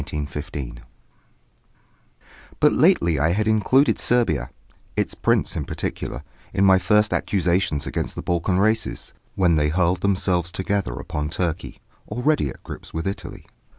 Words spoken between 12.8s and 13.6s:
with Italy.